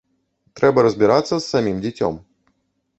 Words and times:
Трэба 0.59 0.85
разбірацца 0.87 1.33
з 1.37 1.41
самім 1.53 1.77
дзіцём. 1.87 2.13